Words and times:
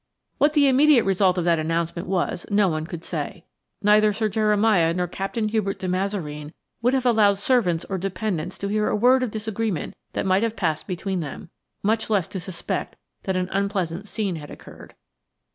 What 0.39 0.53
the 0.53 0.67
immediate 0.67 1.03
result 1.03 1.37
of 1.37 1.45
that 1.45 1.59
announcement 1.59 2.07
was 2.07 2.47
no 2.49 2.67
one 2.69 2.87
could 2.87 3.03
say. 3.03 3.45
Neither 3.83 4.11
Sir 4.13 4.29
Jeremiah 4.29 4.95
nor 4.95 5.05
Captain 5.05 5.49
Hubert 5.49 5.77
de 5.77 5.87
Mazareen 5.87 6.53
would 6.81 6.95
have 6.95 7.05
allowed 7.05 7.35
servants 7.37 7.85
or 7.85 7.99
dependents 7.99 8.57
to 8.57 8.67
hear 8.67 8.87
a 8.89 8.95
word 8.95 9.21
of 9.21 9.29
disagreement 9.29 9.95
that 10.13 10.25
might 10.25 10.41
have 10.41 10.55
passed 10.55 10.87
between 10.87 11.19
them, 11.19 11.51
much 11.83 12.09
less 12.09 12.27
to 12.29 12.39
suspect 12.39 12.95
that 13.25 13.37
an 13.37 13.47
unpleasant 13.51 14.07
scene 14.07 14.37
had 14.37 14.49
occurred. 14.49 14.95